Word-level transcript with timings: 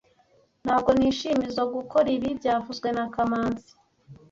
Ntabwo 0.65 0.89
nishimizoe 0.97 1.69
gukora 1.77 2.07
ibi 2.17 2.29
byavuzwe 2.39 2.87
na 2.95 3.05
kamanzi 3.13 3.71